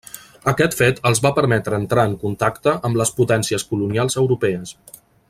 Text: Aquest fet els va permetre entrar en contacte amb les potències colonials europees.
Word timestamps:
Aquest 0.51 0.77
fet 0.79 1.01
els 1.09 1.21
va 1.25 1.31
permetre 1.39 1.79
entrar 1.81 2.07
en 2.11 2.17
contacte 2.25 2.73
amb 2.89 3.01
les 3.03 3.15
potències 3.21 3.67
colonials 3.75 4.19
europees. 4.23 4.77